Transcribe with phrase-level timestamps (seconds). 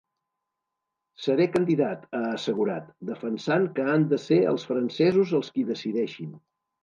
[1.25, 6.35] Seré candidat, ha assegurat, defensant que han de ser els francesos els qui decideixin.